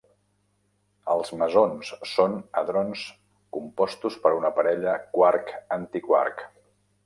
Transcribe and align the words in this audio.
Els 1.15 1.29
mesons 1.41 1.91
són 2.13 2.33
hadrons 2.63 3.05
compostos 3.59 4.19
per 4.27 4.35
una 4.41 4.55
parella 4.59 4.99
quark-antiquark. 5.19 6.47